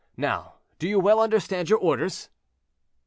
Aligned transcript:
Now 0.17 0.55
do 0.79 0.87
you 0.89 0.99
well 0.99 1.19
understand 1.19 1.69
your 1.69 1.77
orders?" 1.77 2.29